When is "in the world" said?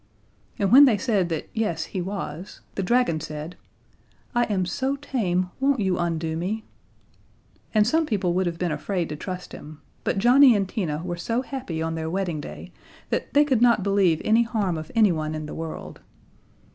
15.35-16.01